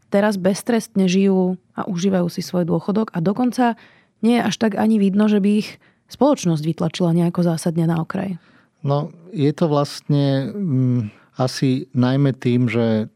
teraz 0.06 0.38
beztrestne 0.38 1.10
žijú 1.10 1.58
a 1.74 1.82
užívajú 1.90 2.30
si 2.30 2.46
svoj 2.46 2.62
dôchodok 2.62 3.10
a 3.10 3.18
dokonca 3.18 3.74
nie 4.22 4.38
je 4.38 4.46
až 4.46 4.54
tak 4.54 4.78
ani 4.78 5.02
vidno, 5.02 5.26
že 5.26 5.42
by 5.42 5.50
ich 5.58 5.82
spoločnosť 6.14 6.62
vytlačila 6.62 7.10
nejako 7.10 7.42
zásadne 7.42 7.90
na 7.90 7.98
okraj? 7.98 8.38
No, 8.86 9.10
je 9.34 9.50
to 9.50 9.66
vlastne 9.66 10.54
mm, 10.54 11.00
asi 11.34 11.90
najmä 11.90 12.36
tým, 12.38 12.70
že 12.70 13.10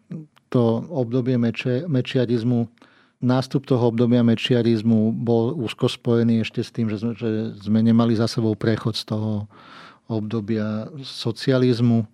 to 0.48 0.82
obdobie 0.88 1.36
meče, 1.36 1.86
mečiarizmu, 1.86 2.66
nástup 3.20 3.66
toho 3.66 3.90
obdobia 3.90 4.22
mečiarizmu 4.22 5.12
bol 5.12 5.54
úzko 5.54 5.90
spojený 5.90 6.46
ešte 6.46 6.62
s 6.62 6.70
tým, 6.70 6.86
že 6.88 7.02
sme, 7.02 7.12
že 7.18 7.30
sme 7.58 7.80
nemali 7.82 8.14
za 8.14 8.30
sebou 8.30 8.54
prechod 8.54 8.94
z 8.94 9.12
toho 9.12 9.50
obdobia 10.08 10.88
socializmu. 11.02 12.06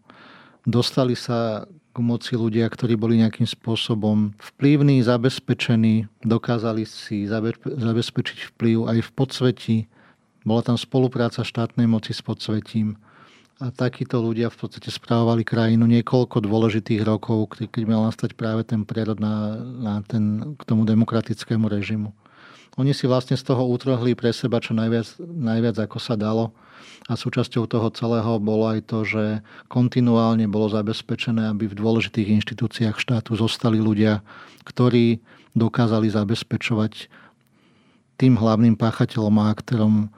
Dostali 0.67 1.15
sa 1.15 1.69
k 1.95 1.97
moci 2.03 2.35
ľudia, 2.35 2.67
ktorí 2.67 2.99
boli 2.99 3.23
nejakým 3.23 3.47
spôsobom 3.47 4.35
vplyvní, 4.35 4.99
zabezpečení, 5.07 6.11
dokázali 6.27 6.83
si 6.83 7.31
zabezpečiť 7.31 8.51
vplyv 8.51 8.91
aj 8.91 8.99
v 8.99 9.11
podsvetí, 9.15 9.77
bola 10.45 10.61
tam 10.61 10.77
spolupráca 10.77 11.41
štátnej 11.43 11.89
moci 11.89 12.13
s 12.13 12.21
podsvetím 12.21 13.01
a 13.63 13.71
takíto 13.71 14.19
ľudia 14.19 14.51
v 14.51 14.67
podstate 14.67 14.91
správovali 14.91 15.47
krajinu 15.47 15.87
niekoľko 15.87 16.43
dôležitých 16.43 17.07
rokov, 17.07 17.55
keď 17.57 17.83
mal 17.87 18.05
nastať 18.11 18.35
práve 18.35 18.67
ten 18.67 18.83
prerod 18.83 19.23
na, 19.23 19.57
na 19.63 19.95
ten, 20.05 20.55
k 20.59 20.63
tomu 20.67 20.83
demokratickému 20.83 21.71
režimu. 21.71 22.11
Oni 22.75 22.91
si 22.91 23.07
vlastne 23.07 23.39
z 23.39 23.47
toho 23.47 23.63
utrhli 23.71 24.19
pre 24.19 24.35
seba 24.35 24.59
čo 24.59 24.75
najviac, 24.75 25.07
najviac 25.23 25.87
ako 25.87 25.99
sa 26.03 26.19
dalo 26.19 26.51
a 27.07 27.15
súčasťou 27.15 27.71
toho 27.71 27.89
celého 27.95 28.43
bolo 28.43 28.67
aj 28.67 28.81
to, 28.91 29.07
že 29.07 29.25
kontinuálne 29.71 30.51
bolo 30.51 30.67
zabezpečené, 30.67 31.47
aby 31.55 31.71
v 31.71 31.79
dôležitých 31.79 32.35
inštitúciách 32.43 32.99
štátu 32.99 33.39
zostali 33.39 33.79
ľudia, 33.79 34.27
ktorí 34.67 35.23
dokázali 35.55 36.11
zabezpečovať 36.11 37.07
tým 38.19 38.35
hlavným 38.35 38.75
páchateľom 38.75 39.35
a 39.39 39.55
aktérom 39.55 40.11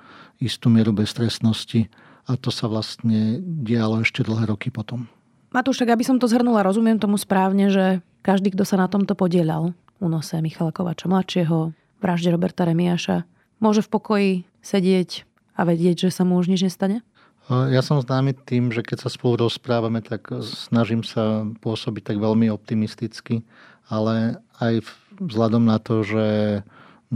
istú 0.42 0.68
mieru 0.68 0.92
beztrestnosti 0.92 1.88
a 2.26 2.34
to 2.34 2.50
sa 2.50 2.66
vlastne 2.66 3.38
dialo 3.42 4.02
ešte 4.02 4.26
dlhé 4.26 4.50
roky 4.50 4.68
potom. 4.68 5.06
Matúš, 5.54 5.80
tak 5.80 5.94
aby 5.94 6.02
som 6.02 6.18
to 6.18 6.26
zhrnula, 6.26 6.66
rozumiem 6.66 6.98
tomu 6.98 7.16
správne, 7.16 7.70
že 7.70 8.04
každý, 8.20 8.52
kto 8.52 8.66
sa 8.66 8.76
na 8.76 8.90
tomto 8.90 9.14
podielal, 9.14 9.72
únose 10.02 10.36
Michala 10.42 10.74
Kovača 10.74 11.08
mladšieho, 11.08 11.72
vražde 12.02 12.34
Roberta 12.34 12.66
Remiaša, 12.66 13.24
môže 13.62 13.80
v 13.80 13.88
pokoji 13.88 14.30
sedieť 14.60 15.24
a 15.56 15.64
vedieť, 15.64 16.08
že 16.08 16.10
sa 16.12 16.26
mu 16.26 16.36
už 16.36 16.52
nič 16.52 16.66
nestane? 16.66 17.00
Ja 17.46 17.78
som 17.78 18.02
známy 18.02 18.34
tým, 18.34 18.74
že 18.74 18.82
keď 18.82 19.06
sa 19.06 19.08
spolu 19.08 19.46
rozprávame, 19.46 20.02
tak 20.02 20.26
snažím 20.42 21.06
sa 21.06 21.46
pôsobiť 21.62 22.10
tak 22.10 22.18
veľmi 22.18 22.50
optimisticky, 22.50 23.46
ale 23.86 24.42
aj 24.58 24.82
vzhľadom 25.22 25.62
na 25.62 25.78
to, 25.78 26.02
že 26.02 26.26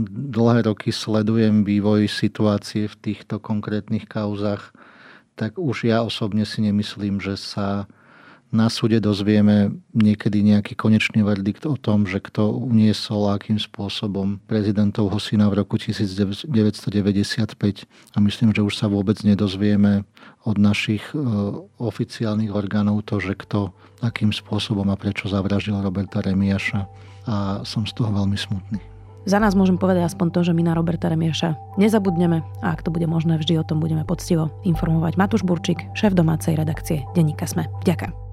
dlhé 0.09 0.67
roky 0.67 0.89
sledujem 0.89 1.63
vývoj 1.63 2.09
situácie 2.09 2.89
v 2.89 2.95
týchto 2.99 3.37
konkrétnych 3.37 4.09
kauzach, 4.09 4.73
tak 5.35 5.57
už 5.57 5.89
ja 5.89 6.03
osobne 6.05 6.45
si 6.45 6.61
nemyslím, 6.61 7.17
že 7.23 7.39
sa 7.39 7.89
na 8.51 8.67
súde 8.67 8.99
dozvieme 8.99 9.79
niekedy 9.95 10.43
nejaký 10.43 10.75
konečný 10.75 11.23
verdikt 11.23 11.63
o 11.63 11.79
tom, 11.79 12.03
že 12.03 12.19
kto 12.19 12.51
uniesol 12.51 13.31
akým 13.31 13.55
spôsobom 13.55 14.43
prezidentovho 14.43 15.15
syna 15.23 15.47
v 15.47 15.63
roku 15.63 15.79
1995 15.79 16.51
a 18.11 18.17
myslím, 18.19 18.51
že 18.51 18.61
už 18.61 18.75
sa 18.75 18.91
vôbec 18.91 19.23
nedozvieme 19.23 20.03
od 20.43 20.59
našich 20.59 21.15
e, 21.15 21.17
oficiálnych 21.79 22.51
orgánov 22.51 23.07
to, 23.07 23.23
že 23.23 23.39
kto 23.39 23.71
akým 24.03 24.35
spôsobom 24.35 24.91
a 24.91 24.99
prečo 24.99 25.31
zavraždil 25.31 25.79
Roberta 25.79 26.19
Remiaša 26.19 26.91
a 27.31 27.63
som 27.63 27.87
z 27.87 27.95
toho 27.95 28.11
veľmi 28.11 28.35
smutný. 28.35 28.90
Za 29.25 29.37
nás 29.37 29.53
môžem 29.53 29.77
povedať 29.77 30.09
aspoň 30.09 30.27
to, 30.33 30.39
že 30.41 30.55
my 30.57 30.65
na 30.65 30.73
Roberta 30.73 31.05
Remieša 31.05 31.77
nezabudneme 31.77 32.41
a 32.65 32.67
ak 32.73 32.81
to 32.81 32.89
bude 32.89 33.05
možné, 33.05 33.37
vždy 33.37 33.61
o 33.61 33.67
tom 33.67 33.77
budeme 33.77 34.01
poctivo 34.01 34.49
informovať. 34.65 35.13
Matúš 35.19 35.45
Burčík, 35.45 35.93
šéf 35.93 36.17
domácej 36.17 36.57
redakcie 36.57 37.05
Denníka 37.13 37.45
Sme. 37.45 37.69
Ďakujem. 37.85 38.30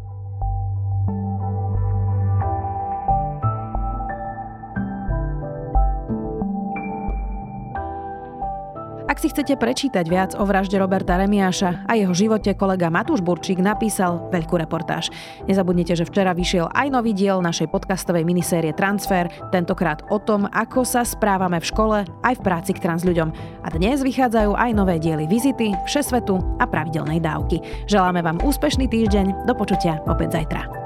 Ak 9.18 9.26
si 9.26 9.34
chcete 9.34 9.58
prečítať 9.58 10.06
viac 10.06 10.30
o 10.38 10.46
vražde 10.46 10.78
Roberta 10.78 11.18
Remiáša 11.18 11.90
a 11.90 11.98
jeho 11.98 12.14
živote, 12.14 12.54
kolega 12.54 12.86
Matúš 12.86 13.18
Burčík 13.18 13.58
napísal 13.58 14.30
veľkú 14.30 14.54
reportáž. 14.54 15.10
Nezabudnite, 15.50 15.98
že 15.98 16.06
včera 16.06 16.30
vyšiel 16.30 16.70
aj 16.70 16.86
nový 16.86 17.10
diel 17.18 17.42
našej 17.42 17.66
podcastovej 17.66 18.22
minisérie 18.22 18.70
Transfer, 18.70 19.26
tentokrát 19.50 20.06
o 20.14 20.22
tom, 20.22 20.46
ako 20.54 20.86
sa 20.86 21.02
správame 21.02 21.58
v 21.58 21.66
škole 21.66 21.98
aj 22.06 22.34
v 22.38 22.44
práci 22.46 22.70
k 22.78 22.86
transľuďom. 22.86 23.34
A 23.66 23.68
dnes 23.74 24.06
vychádzajú 24.06 24.54
aj 24.54 24.70
nové 24.70 25.02
diely 25.02 25.26
Vizity, 25.26 25.74
Všesvetu 25.82 26.38
a 26.62 26.70
pravidelnej 26.70 27.18
dávky. 27.18 27.58
Želáme 27.90 28.22
vám 28.22 28.38
úspešný 28.38 28.86
týždeň, 28.86 29.50
do 29.50 29.54
počutia 29.58 29.98
opäť 30.06 30.38
zajtra. 30.38 30.77